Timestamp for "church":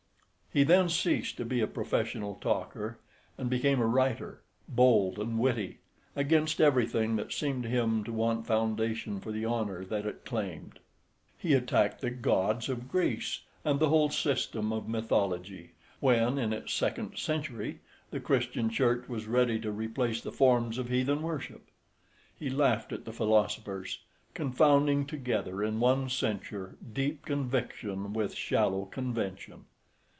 18.69-19.07